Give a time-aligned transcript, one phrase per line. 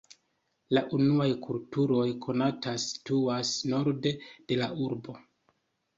[0.75, 5.21] La unuaj kulturoj konataj situas norde de la urbo.